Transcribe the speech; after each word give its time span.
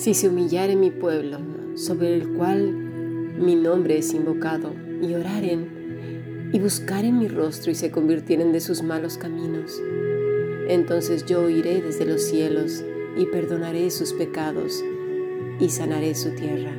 Si 0.00 0.14
se 0.14 0.30
humillare 0.30 0.76
mi 0.76 0.90
pueblo, 0.90 1.36
sobre 1.74 2.16
el 2.16 2.26
cual 2.30 2.72
mi 3.38 3.54
nombre 3.54 3.98
es 3.98 4.14
invocado, 4.14 4.72
y 5.02 5.12
oraren, 5.12 6.50
y 6.54 6.58
buscaren 6.58 7.18
mi 7.18 7.28
rostro 7.28 7.70
y 7.70 7.74
se 7.74 7.90
convirtieren 7.90 8.50
de 8.50 8.60
sus 8.60 8.82
malos 8.82 9.18
caminos, 9.18 9.78
entonces 10.68 11.26
yo 11.26 11.42
oiré 11.42 11.82
desde 11.82 12.06
los 12.06 12.22
cielos 12.22 12.82
y 13.18 13.26
perdonaré 13.26 13.90
sus 13.90 14.14
pecados 14.14 14.82
y 15.60 15.68
sanaré 15.68 16.14
su 16.14 16.30
tierra. 16.30 16.72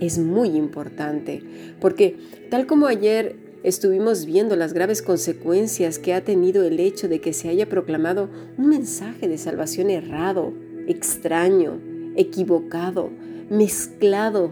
Es 0.00 0.18
muy 0.18 0.50
importante 0.50 1.42
porque 1.80 2.16
tal 2.50 2.66
como 2.66 2.86
ayer 2.86 3.36
estuvimos 3.62 4.24
viendo 4.24 4.56
las 4.56 4.72
graves 4.72 5.02
consecuencias 5.02 5.98
que 5.98 6.14
ha 6.14 6.24
tenido 6.24 6.64
el 6.64 6.80
hecho 6.80 7.08
de 7.08 7.20
que 7.20 7.32
se 7.32 7.48
haya 7.48 7.68
proclamado 7.68 8.30
un 8.56 8.68
mensaje 8.68 9.28
de 9.28 9.38
salvación 9.38 9.90
errado, 9.90 10.52
extraño, 10.86 11.78
equivocado, 12.18 13.10
mezclado 13.48 14.50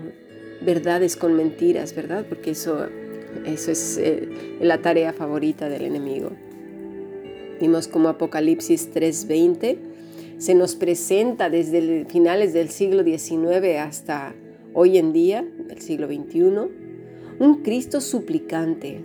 verdades 0.63 1.17
con 1.17 1.35
mentiras, 1.35 1.95
¿verdad? 1.95 2.25
Porque 2.27 2.53
eso, 2.53 2.87
eso 3.45 3.71
es 3.71 3.99
eh, 3.99 4.59
la 4.61 4.79
tarea 4.79 5.13
favorita 5.13 5.69
del 5.69 5.83
enemigo. 5.83 6.31
Vimos 7.61 7.89
como 7.89 8.09
Apocalipsis 8.09 8.91
3:20 8.95 9.77
se 10.39 10.55
nos 10.55 10.75
presenta 10.75 11.49
desde 11.49 12.05
finales 12.05 12.53
del 12.53 12.69
siglo 12.69 13.03
XIX 13.03 13.79
hasta 13.81 14.35
hoy 14.75 14.99
en 14.99 15.15
día, 15.15 15.47
el 15.71 15.81
siglo 15.81 16.07
XXI, 16.07 16.41
un 17.39 17.63
Cristo 17.63 18.03
suplicante, 18.03 19.01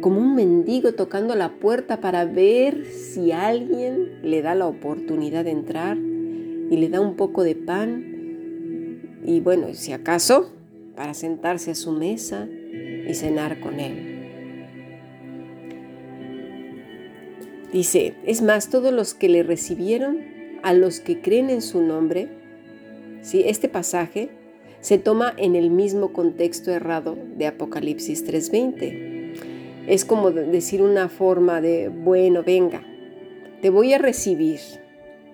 como 0.00 0.20
un 0.20 0.36
mendigo 0.36 0.92
tocando 0.92 1.34
la 1.34 1.56
puerta 1.56 2.00
para 2.00 2.24
ver 2.24 2.86
si 2.86 3.32
alguien 3.32 4.20
le 4.22 4.40
da 4.40 4.54
la 4.54 4.68
oportunidad 4.68 5.44
de 5.44 5.50
entrar 5.50 5.98
y 6.70 6.76
le 6.76 6.88
da 6.88 7.00
un 7.00 7.16
poco 7.16 7.44
de 7.44 7.54
pan 7.54 8.18
y 9.24 9.40
bueno, 9.40 9.74
si 9.74 9.92
acaso, 9.92 10.52
para 10.96 11.14
sentarse 11.14 11.72
a 11.72 11.74
su 11.74 11.92
mesa 11.92 12.48
y 13.08 13.12
cenar 13.14 13.60
con 13.60 13.78
él. 13.78 14.18
Dice, 17.72 18.14
es 18.24 18.40
más, 18.40 18.70
todos 18.70 18.92
los 18.92 19.12
que 19.12 19.28
le 19.28 19.42
recibieron, 19.42 20.18
a 20.62 20.72
los 20.72 21.00
que 21.00 21.20
creen 21.20 21.50
en 21.50 21.62
su 21.62 21.82
nombre, 21.82 22.28
¿sí? 23.20 23.42
este 23.46 23.68
pasaje 23.68 24.30
se 24.80 24.98
toma 24.98 25.34
en 25.36 25.56
el 25.56 25.70
mismo 25.70 26.12
contexto 26.12 26.70
errado 26.70 27.16
de 27.36 27.46
Apocalipsis 27.46 28.24
3:20. 28.24 29.34
Es 29.86 30.04
como 30.04 30.30
decir 30.30 30.82
una 30.82 31.08
forma 31.08 31.60
de, 31.60 31.88
bueno, 31.88 32.42
venga, 32.42 32.82
te 33.60 33.70
voy 33.70 33.92
a 33.92 33.98
recibir, 33.98 34.60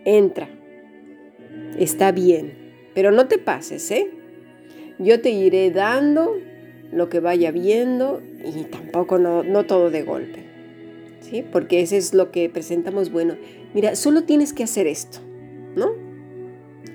entra, 0.05 0.49
está 1.79 2.13
bien, 2.13 2.55
pero 2.95 3.11
no 3.11 3.27
te 3.27 3.39
pases, 3.39 3.91
¿eh? 3.91 4.11
Yo 4.99 5.21
te 5.21 5.31
iré 5.31 5.71
dando 5.71 6.37
lo 6.93 7.09
que 7.09 7.21
vaya 7.21 7.51
viendo 7.51 8.23
y 8.45 8.65
tampoco 8.65 9.19
no, 9.19 9.65
todo 9.65 9.91
de 9.91 10.03
golpe, 10.03 10.45
¿sí? 11.21 11.45
Porque 11.51 11.81
eso 11.81 11.97
es 11.97 12.15
lo 12.15 12.31
que 12.31 12.49
presentamos, 12.49 13.11
bueno, 13.11 13.37
mira, 13.75 13.97
solo 13.97 14.23
tienes 14.25 14.53
que 14.53 14.63
hacer 14.65 14.87
esto, 14.87 15.19
¿no? 15.75 15.93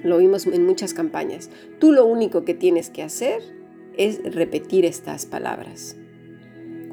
Lo 0.03 0.17
vimos 0.17 0.47
en 0.47 0.65
muchas 0.65 0.93
campañas. 0.93 1.49
Tú 1.79 1.91
lo 1.91 2.05
único 2.05 2.45
que 2.45 2.53
tienes 2.53 2.89
que 2.89 3.03
hacer 3.03 3.41
es 3.97 4.21
repetir 4.33 4.85
estas 4.85 5.25
palabras, 5.25 5.97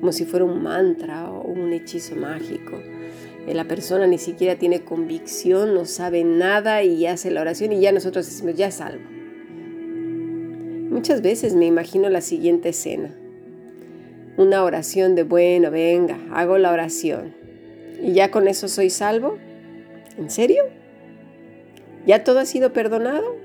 como 0.01 0.11
si 0.11 0.25
fuera 0.25 0.45
un 0.45 0.63
mantra 0.63 1.31
o 1.31 1.43
un 1.43 1.73
hechizo 1.73 2.17
mágico 2.17 2.81
la 3.55 3.65
persona 3.65 4.07
ni 4.07 4.19
siquiera 4.19 4.57
tiene 4.57 4.81
convicción, 4.81 5.75
no 5.75 5.85
sabe 5.85 6.25
nada 6.25 6.83
y 6.83 7.07
hace 7.07 7.31
la 7.31 7.41
oración 7.41 7.73
y 7.73 7.81
ya 7.81 7.93
nosotros 7.93 8.27
decimos, 8.27 8.57
ya 8.57 8.71
salvo. 8.71 9.05
Muchas 10.91 11.23
veces 11.23 11.55
me 11.55 11.67
imagino 11.67 12.09
la 12.09 12.21
siguiente 12.21 12.71
escena. 12.71 13.15
Una 14.37 14.65
oración 14.65 15.15
de, 15.15 15.23
bueno, 15.23 15.71
venga, 15.71 16.19
hago 16.33 16.59
la 16.59 16.73
oración. 16.73 17.35
¿Y 18.03 18.13
ya 18.13 18.31
con 18.31 18.49
eso 18.49 18.67
soy 18.69 18.91
salvo? 18.91 19.39
¿En 20.19 20.29
serio? 20.31 20.65
¿Ya 22.07 22.25
todo 22.25 22.41
ha 22.41 22.47
sido 22.47 22.73
perdonado? 22.73 23.37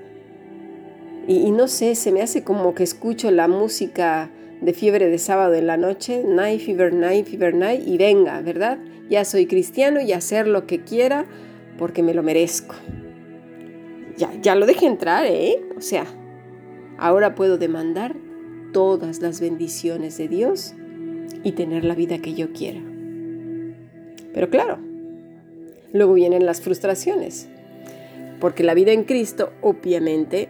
Y, 1.28 1.38
y 1.38 1.52
no 1.52 1.68
sé, 1.68 1.96
se 1.96 2.12
me 2.12 2.22
hace 2.22 2.44
como 2.44 2.74
que 2.74 2.84
escucho 2.84 3.30
la 3.32 3.48
música 3.48 4.30
de 4.62 4.74
fiebre 4.74 5.08
de 5.08 5.18
sábado 5.18 5.56
en 5.56 5.68
la 5.68 5.78
noche, 5.78 6.24
night 6.26 6.62
fever, 6.62 6.94
night 6.94 7.28
fever, 7.28 7.54
night, 7.54 7.86
y 7.86 7.98
venga, 7.98 8.42
¿verdad? 8.42 8.78
ya 9.12 9.26
soy 9.26 9.46
cristiano 9.46 10.00
y 10.00 10.14
hacer 10.14 10.48
lo 10.48 10.66
que 10.66 10.84
quiera 10.84 11.26
porque 11.78 12.02
me 12.02 12.14
lo 12.14 12.24
merezco. 12.24 12.76
Ya, 14.18 14.32
ya 14.42 14.56
lo 14.56 14.66
dejé 14.66 14.86
entrar, 14.86 15.26
¿eh? 15.26 15.62
O 15.78 15.82
sea, 15.82 16.06
ahora 16.98 17.36
puedo 17.36 17.58
demandar 17.58 18.16
todas 18.72 19.22
las 19.22 19.42
bendiciones 19.42 20.18
de 20.18 20.30
Dios 20.30 20.74
y 21.44 21.52
tener 21.52 21.84
la 21.84 21.94
vida 21.94 22.20
que 22.20 22.34
yo 22.34 22.54
quiera. 22.54 22.80
Pero 24.34 24.50
claro, 24.50 24.80
luego 25.92 26.14
vienen 26.14 26.46
las 26.46 26.62
frustraciones, 26.62 27.50
porque 28.40 28.64
la 28.64 28.74
vida 28.74 28.94
en 28.94 29.04
Cristo 29.04 29.52
obviamente 29.62 30.48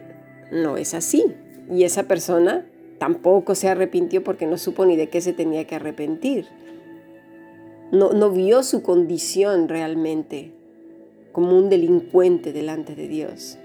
no 0.52 0.76
es 0.76 0.94
así. 0.94 1.24
Y 1.68 1.82
esa 1.82 2.04
persona 2.04 2.64
tampoco 3.02 3.56
se 3.56 3.68
arrepintió 3.68 4.22
porque 4.22 4.46
no 4.46 4.56
supo 4.56 4.86
ni 4.86 4.94
de 4.94 5.08
qué 5.08 5.20
se 5.20 5.32
tenía 5.32 5.66
que 5.66 5.74
arrepentir 5.74 6.46
no, 7.92 8.30
vio 8.30 8.62
su 8.62 8.82
condición 8.82 9.68
realmente 9.68 10.52
como 11.32 11.56
un 11.56 11.68
delincuente 11.68 12.52
delante 12.52 12.94
de 12.94 13.06
Dios. 13.06 13.58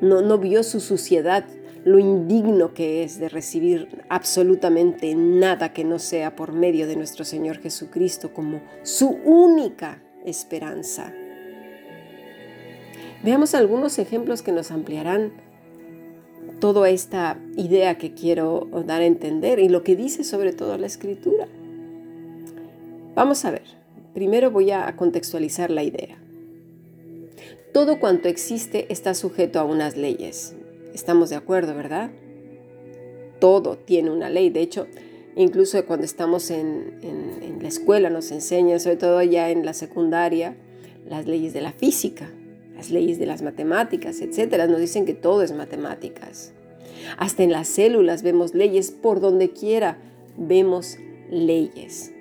No, 0.00 0.22
no 0.22 0.38
vio 0.38 0.62
su 0.62 0.80
suciedad, 0.80 1.44
lo 1.84 1.98
indigno 1.98 2.72
que 2.72 3.04
es 3.04 3.18
de 3.18 3.28
recibir 3.28 4.04
absolutamente 4.08 5.14
nada 5.14 5.74
que 5.74 5.84
no 5.84 5.98
sea 5.98 6.34
por 6.34 6.52
medio 6.52 6.86
de 6.86 6.96
nuestro 6.96 7.26
Señor 7.26 7.58
Jesucristo 7.58 8.32
como 8.32 8.62
su 8.82 9.10
única 9.24 10.02
esperanza. 10.24 11.12
Veamos 13.22 13.54
algunos 13.54 13.98
ejemplos 13.98 14.40
que 14.40 14.52
nos 14.52 14.70
ampliarán 14.70 15.32
toda 16.64 16.88
esta 16.88 17.38
idea 17.58 17.98
que 17.98 18.14
quiero 18.14 18.70
dar 18.86 19.02
a 19.02 19.04
entender 19.04 19.58
y 19.58 19.68
lo 19.68 19.82
que 19.82 19.96
dice 19.96 20.24
sobre 20.24 20.54
todo 20.54 20.78
la 20.78 20.86
Escritura. 20.86 21.46
Vamos 23.14 23.44
a 23.44 23.50
ver, 23.50 23.64
primero 24.14 24.50
voy 24.50 24.70
a 24.70 24.96
contextualizar 24.96 25.70
la 25.70 25.82
idea. 25.82 26.16
Todo 27.74 28.00
cuanto 28.00 28.28
existe 28.28 28.90
está 28.90 29.12
sujeto 29.12 29.60
a 29.60 29.64
unas 29.64 29.98
leyes. 29.98 30.54
Estamos 30.94 31.28
de 31.28 31.36
acuerdo, 31.36 31.74
¿verdad? 31.74 32.10
Todo 33.40 33.76
tiene 33.76 34.10
una 34.10 34.30
ley. 34.30 34.48
De 34.48 34.62
hecho, 34.62 34.86
incluso 35.36 35.84
cuando 35.84 36.06
estamos 36.06 36.50
en, 36.50 37.58
la 37.60 37.68
escuela 37.68 38.08
nos 38.08 38.30
enseñan, 38.30 38.80
sobre 38.80 38.96
todo 38.96 39.22
ya 39.22 39.50
en 39.50 39.66
la 39.66 39.74
secundaria, 39.74 40.56
las 41.06 41.26
leyes 41.26 41.52
de 41.52 41.60
la 41.60 41.72
física, 41.72 42.30
las 42.74 42.90
leyes 42.90 43.18
de 43.18 43.26
las 43.26 43.42
matemáticas, 43.42 44.22
etc. 44.22 44.66
Nos 44.66 44.80
dicen 44.80 45.04
que 45.04 45.12
todo 45.12 45.42
es 45.42 45.52
matemáticas. 45.52 46.53
Hasta 47.16 47.42
en 47.42 47.52
las 47.52 47.68
células 47.68 48.22
vemos 48.22 48.54
leyes, 48.54 48.90
por 48.90 49.20
donde 49.20 49.50
quiera 49.50 49.98
vemos 50.36 50.98
leyes. 51.30 52.12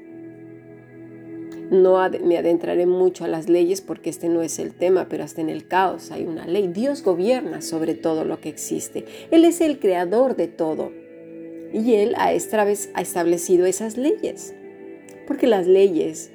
No 1.72 1.98
me 2.24 2.38
adentraré 2.38 2.86
mucho 2.86 3.26
a 3.26 3.28
las 3.28 3.50
leyes 3.50 3.82
porque 3.82 4.10
este 4.10 4.30
no 4.30 4.44
es 4.44 4.60
el 4.60 4.74
tema, 4.74 5.08
pero 5.10 5.24
hasta 5.24 5.42
en 5.42 5.50
el 5.50 5.68
caos 5.68 6.12
hay 6.12 6.26
una 6.26 6.46
ley. 6.46 6.68
Dios 6.68 7.02
gobierna 7.02 7.62
sobre 7.62 7.96
todo 7.96 8.26
lo 8.26 8.40
que 8.40 8.50
existe. 8.50 9.06
Él 9.32 9.44
es 9.46 9.62
el 9.62 9.80
creador 9.80 10.36
de 10.36 10.48
todo. 10.48 10.92
Y 11.74 11.96
Él 11.96 12.14
ha 12.18 12.32
establecido 12.34 13.66
esas 13.66 13.98
leyes. 13.98 14.54
Porque 15.26 15.48
las 15.48 15.66
leyes 15.66 16.32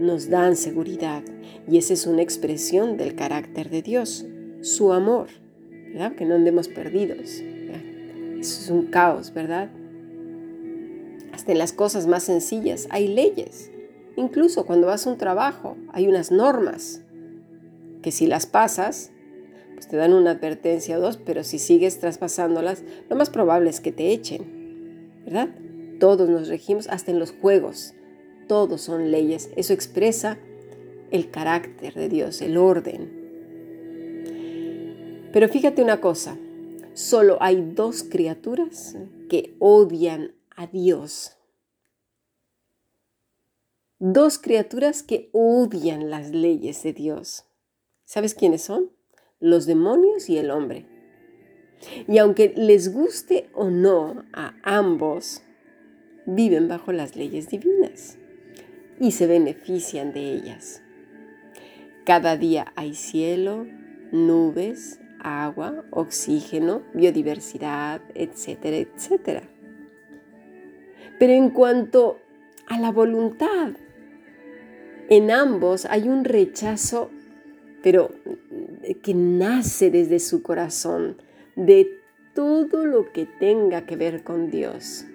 nos 0.00 0.28
dan 0.28 0.56
seguridad 0.56 1.22
y 1.70 1.78
esa 1.78 1.92
es 1.94 2.06
una 2.06 2.22
expresión 2.22 2.96
del 2.96 3.14
carácter 3.14 3.70
de 3.70 3.82
Dios, 3.82 4.26
su 4.60 4.92
amor. 4.92 5.28
Que 6.16 6.24
no 6.24 6.34
andemos 6.34 6.66
perdidos. 6.66 7.44
Eso 8.44 8.60
es 8.60 8.68
un 8.68 8.88
caos, 8.88 9.32
¿verdad? 9.32 9.70
Hasta 11.32 11.52
en 11.52 11.56
las 11.56 11.72
cosas 11.72 12.06
más 12.06 12.24
sencillas 12.24 12.86
hay 12.90 13.08
leyes. 13.08 13.70
Incluso 14.16 14.66
cuando 14.66 14.86
vas 14.86 15.06
a 15.06 15.10
un 15.10 15.16
trabajo 15.16 15.78
hay 15.94 16.08
unas 16.08 16.30
normas 16.30 17.00
que 18.02 18.10
si 18.10 18.26
las 18.26 18.44
pasas, 18.44 19.12
pues 19.72 19.88
te 19.88 19.96
dan 19.96 20.12
una 20.12 20.32
advertencia 20.32 20.98
o 20.98 21.00
dos, 21.00 21.16
pero 21.16 21.42
si 21.42 21.58
sigues 21.58 22.00
traspasándolas, 22.00 22.84
lo 23.08 23.16
más 23.16 23.30
probable 23.30 23.70
es 23.70 23.80
que 23.80 23.92
te 23.92 24.12
echen, 24.12 25.22
¿verdad? 25.24 25.48
Todos 25.98 26.28
nos 26.28 26.48
regimos, 26.48 26.86
hasta 26.88 27.12
en 27.12 27.18
los 27.18 27.32
juegos, 27.32 27.94
todos 28.46 28.82
son 28.82 29.10
leyes. 29.10 29.48
Eso 29.56 29.72
expresa 29.72 30.36
el 31.10 31.30
carácter 31.30 31.94
de 31.94 32.10
Dios, 32.10 32.42
el 32.42 32.58
orden. 32.58 33.10
Pero 35.32 35.48
fíjate 35.48 35.80
una 35.80 36.02
cosa, 36.02 36.36
solo 36.94 37.38
hay 37.40 37.72
dos 37.74 38.02
criaturas 38.02 38.96
que 39.28 39.54
odian 39.58 40.34
a 40.56 40.66
Dios. 40.66 41.36
Dos 43.98 44.38
criaturas 44.38 45.02
que 45.02 45.28
odian 45.32 46.10
las 46.10 46.30
leyes 46.30 46.82
de 46.82 46.92
Dios. 46.92 47.44
¿Sabes 48.04 48.34
quiénes 48.34 48.62
son? 48.62 48.90
Los 49.40 49.66
demonios 49.66 50.28
y 50.28 50.38
el 50.38 50.50
hombre. 50.50 50.86
Y 52.08 52.18
aunque 52.18 52.54
les 52.56 52.92
guste 52.92 53.50
o 53.54 53.70
no 53.70 54.24
a 54.32 54.54
ambos, 54.62 55.42
viven 56.26 56.68
bajo 56.68 56.92
las 56.92 57.16
leyes 57.16 57.48
divinas 57.48 58.18
y 59.00 59.12
se 59.12 59.26
benefician 59.26 60.12
de 60.12 60.32
ellas. 60.32 60.82
Cada 62.04 62.36
día 62.36 62.72
hay 62.76 62.94
cielo, 62.94 63.66
nubes, 64.12 65.00
agua, 65.24 65.84
oxígeno, 65.90 66.82
biodiversidad, 66.92 68.00
etcétera, 68.14 68.76
etcétera. 68.76 69.42
Pero 71.18 71.32
en 71.32 71.50
cuanto 71.50 72.18
a 72.68 72.78
la 72.78 72.92
voluntad, 72.92 73.70
en 75.08 75.30
ambos 75.30 75.86
hay 75.86 76.08
un 76.08 76.24
rechazo, 76.24 77.10
pero 77.82 78.10
que 79.02 79.14
nace 79.14 79.90
desde 79.90 80.18
su 80.18 80.42
corazón, 80.42 81.16
de 81.56 82.00
todo 82.34 82.84
lo 82.84 83.12
que 83.12 83.26
tenga 83.26 83.86
que 83.86 83.96
ver 83.96 84.24
con 84.24 84.50
Dios. 84.50 85.06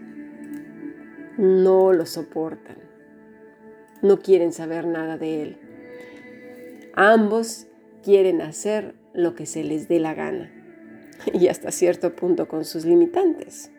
No 1.37 1.93
lo 1.93 2.05
soportan. 2.05 2.77
No 4.01 4.19
quieren 4.19 4.53
saber 4.53 4.87
nada 4.87 5.17
de 5.17 5.41
Él. 5.41 5.57
Ambos 6.93 7.67
quieren 8.03 8.41
hacer 8.41 8.95
lo 9.13 9.35
que 9.35 9.45
se 9.45 9.63
les 9.63 9.87
dé 9.87 9.99
la 9.99 10.13
gana 10.13 10.51
y 11.33 11.47
hasta 11.47 11.71
cierto 11.71 12.15
punto 12.15 12.47
con 12.47 12.65
sus 12.65 12.85
limitantes. 12.85 13.71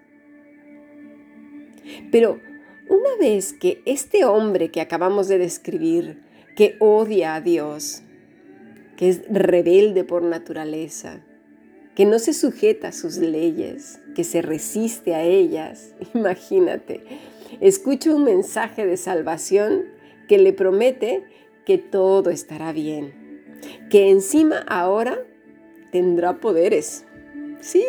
Pero 2.10 2.40
una 2.88 3.16
vez 3.18 3.52
que 3.52 3.82
este 3.86 4.24
hombre 4.24 4.70
que 4.70 4.80
acabamos 4.80 5.28
de 5.28 5.38
describir, 5.38 6.22
que 6.56 6.76
odia 6.80 7.34
a 7.34 7.40
Dios, 7.40 8.02
que 8.96 9.08
es 9.08 9.22
rebelde 9.30 10.04
por 10.04 10.22
naturaleza, 10.22 11.20
que 11.94 12.04
no 12.04 12.18
se 12.18 12.32
sujeta 12.32 12.88
a 12.88 12.92
sus 12.92 13.16
leyes, 13.16 14.00
que 14.14 14.24
se 14.24 14.42
resiste 14.42 15.14
a 15.14 15.22
ellas, 15.22 15.94
imagínate, 16.14 17.02
escucha 17.60 18.14
un 18.14 18.24
mensaje 18.24 18.86
de 18.86 18.96
salvación 18.96 19.84
que 20.28 20.38
le 20.38 20.52
promete 20.52 21.24
que 21.64 21.78
todo 21.78 22.30
estará 22.30 22.72
bien, 22.72 23.12
que 23.88 24.10
encima 24.10 24.58
ahora 24.68 25.18
tendrá 25.90 26.40
poderes. 26.40 27.06
Sí, 27.60 27.84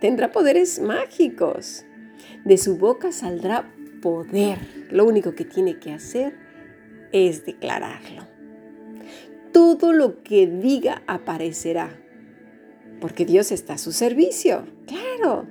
tendrá 0.00 0.32
poderes 0.32 0.80
mágicos. 0.80 1.84
De 2.44 2.58
su 2.58 2.76
boca 2.76 3.12
saldrá 3.12 3.72
poder. 4.02 4.58
Lo 4.90 5.04
único 5.04 5.34
que 5.34 5.44
tiene 5.44 5.78
que 5.78 5.92
hacer 5.92 6.34
es 7.12 7.46
declararlo. 7.46 8.26
Todo 9.52 9.92
lo 9.92 10.22
que 10.22 10.48
diga 10.48 11.02
aparecerá, 11.06 11.96
porque 13.00 13.24
Dios 13.24 13.52
está 13.52 13.74
a 13.74 13.78
su 13.78 13.92
servicio. 13.92 14.66
Claro. 14.86 15.46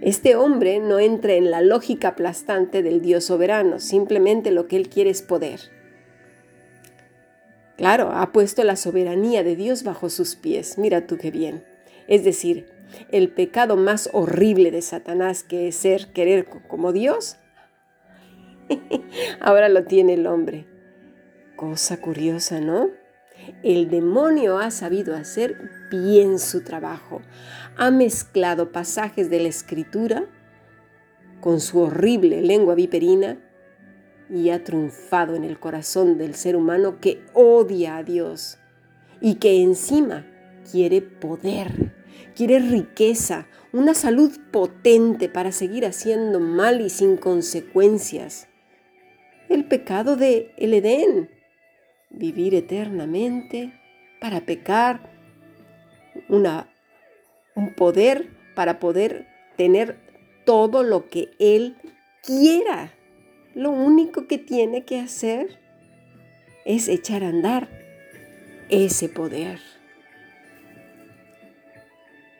Este 0.00 0.36
hombre 0.36 0.80
no 0.80 0.98
entra 0.98 1.34
en 1.34 1.50
la 1.50 1.60
lógica 1.60 2.08
aplastante 2.08 2.82
del 2.82 3.00
Dios 3.00 3.24
soberano, 3.24 3.78
simplemente 3.78 4.50
lo 4.50 4.66
que 4.66 4.76
él 4.76 4.88
quiere 4.88 5.10
es 5.10 5.22
poder. 5.22 5.77
Claro, 7.78 8.10
ha 8.10 8.32
puesto 8.32 8.64
la 8.64 8.74
soberanía 8.74 9.44
de 9.44 9.54
Dios 9.54 9.84
bajo 9.84 10.10
sus 10.10 10.34
pies. 10.34 10.78
Mira 10.78 11.06
tú 11.06 11.16
qué 11.16 11.30
bien. 11.30 11.64
Es 12.08 12.24
decir, 12.24 12.66
el 13.12 13.30
pecado 13.30 13.76
más 13.76 14.10
horrible 14.12 14.72
de 14.72 14.82
Satanás, 14.82 15.44
que 15.44 15.68
es 15.68 15.76
ser 15.76 16.08
querer 16.12 16.46
como 16.66 16.92
Dios, 16.92 17.36
ahora 19.40 19.68
lo 19.68 19.84
tiene 19.84 20.14
el 20.14 20.26
hombre. 20.26 20.66
Cosa 21.54 22.00
curiosa, 22.00 22.60
¿no? 22.60 22.90
El 23.62 23.88
demonio 23.90 24.58
ha 24.58 24.72
sabido 24.72 25.14
hacer 25.14 25.56
bien 25.92 26.40
su 26.40 26.64
trabajo. 26.64 27.22
Ha 27.76 27.92
mezclado 27.92 28.72
pasajes 28.72 29.30
de 29.30 29.38
la 29.38 29.48
escritura 29.48 30.24
con 31.40 31.60
su 31.60 31.78
horrible 31.78 32.42
lengua 32.42 32.74
viperina 32.74 33.38
y 34.30 34.50
ha 34.50 34.62
triunfado 34.64 35.34
en 35.34 35.44
el 35.44 35.58
corazón 35.58 36.18
del 36.18 36.34
ser 36.34 36.56
humano 36.56 37.00
que 37.00 37.22
odia 37.34 37.96
a 37.96 38.02
Dios 38.02 38.58
y 39.20 39.36
que 39.36 39.62
encima 39.62 40.26
quiere 40.70 41.00
poder, 41.00 41.94
quiere 42.34 42.58
riqueza, 42.58 43.46
una 43.72 43.94
salud 43.94 44.32
potente 44.50 45.28
para 45.28 45.52
seguir 45.52 45.86
haciendo 45.86 46.40
mal 46.40 46.80
y 46.80 46.90
sin 46.90 47.16
consecuencias. 47.16 48.48
El 49.48 49.64
pecado 49.64 50.16
de 50.16 50.52
el 50.58 50.74
Edén, 50.74 51.30
vivir 52.10 52.54
eternamente 52.54 53.72
para 54.20 54.40
pecar, 54.42 55.10
una, 56.28 56.68
un 57.54 57.74
poder 57.74 58.30
para 58.54 58.78
poder 58.78 59.26
tener 59.56 59.98
todo 60.44 60.82
lo 60.82 61.08
que 61.08 61.30
Él 61.38 61.76
quiera 62.22 62.92
lo 63.58 63.72
único 63.72 64.28
que 64.28 64.38
tiene 64.38 64.84
que 64.84 65.00
hacer 65.00 65.58
es 66.64 66.86
echar 66.86 67.24
a 67.24 67.28
andar 67.30 67.68
ese 68.68 69.08
poder. 69.08 69.58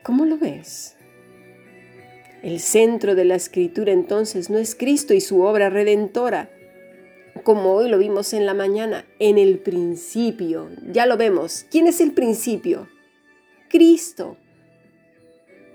¿Cómo 0.05 0.27
lo 0.27 0.39
ves? 0.39 0.97
El 2.45 2.61
centro 2.61 3.17
de 3.17 3.25
la 3.25 3.35
escritura 3.35 3.91
entonces 3.91 4.49
no 4.49 4.59
es 4.59 4.77
Cristo 4.77 5.13
y 5.13 5.21
su 5.21 5.43
obra 5.43 5.71
redentora, 5.71 6.51
como 7.43 7.73
hoy 7.73 7.89
lo 7.89 7.99
vimos 7.99 8.33
en 8.33 8.47
la 8.47 8.55
mañana, 8.55 9.05
en 9.19 9.39
el 9.39 9.59
principio. 9.59 10.71
Ya 10.93 11.07
lo 11.07 11.17
vemos. 11.17 11.67
¿Quién 11.69 11.89
es 11.89 12.01
el 12.01 12.13
principio? 12.13 12.87
Cristo. 13.69 14.37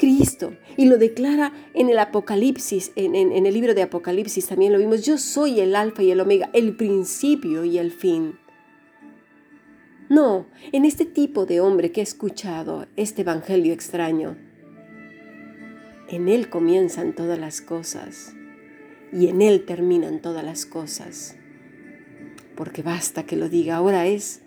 Cristo 0.03 0.57
y 0.75 0.87
lo 0.87 0.97
declara 0.97 1.53
en 1.73 1.87
el 1.87 1.97
Apocalipsis, 1.97 2.91
en, 2.97 3.15
el 3.15 3.53
libro 3.53 3.73
de 3.73 3.83
Apocalipsis 3.83 4.47
también 4.47 4.73
lo 4.73 4.79
vimos, 4.79 5.05
yo 5.05 5.17
soy 5.17 5.61
el 5.61 5.77
alfa 5.77 6.03
y 6.03 6.11
el 6.11 6.19
omega, 6.19 6.49
el 6.51 6.75
principio 6.75 7.63
y 7.63 7.77
el 7.77 7.93
fin. 7.93 8.37
No, 10.09 10.47
en 10.73 10.83
este 10.83 11.05
tipo 11.05 11.45
de 11.45 11.61
hombre 11.61 11.93
que 11.93 12.01
ha 12.01 12.03
escuchado 12.03 12.85
este 12.97 13.21
Evangelio 13.21 13.71
extraño, 13.71 14.35
en 16.09 16.27
él 16.27 16.49
comienzan 16.49 17.15
todas 17.15 17.39
las 17.39 17.61
cosas 17.61 18.35
y 19.13 19.29
en 19.29 19.41
él 19.41 19.63
terminan 19.63 20.21
todas 20.21 20.43
las 20.43 20.65
cosas. 20.65 21.37
Porque 22.57 22.81
basta 22.81 23.23
que 23.23 23.37
lo 23.37 23.47
diga, 23.47 23.77
ahora 23.77 24.05
es 24.05 24.41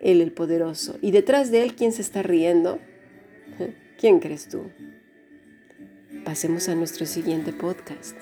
él 0.00 0.20
el 0.20 0.30
poderoso. 0.30 0.96
Y 1.02 1.10
detrás 1.10 1.50
de 1.50 1.64
él, 1.64 1.74
¿quién 1.74 1.90
se 1.90 2.02
está 2.02 2.22
riendo? 2.22 2.78
¿Quién 4.00 4.18
crees 4.18 4.48
tú? 4.48 4.70
Pasemos 6.24 6.70
a 6.70 6.74
nuestro 6.74 7.04
siguiente 7.04 7.52
podcast. 7.52 8.16